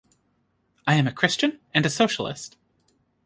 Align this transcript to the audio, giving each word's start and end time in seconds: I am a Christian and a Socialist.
I 0.87 0.95
am 0.95 1.05
a 1.05 1.11
Christian 1.11 1.59
and 1.75 1.85
a 1.85 1.89
Socialist. 1.91 2.57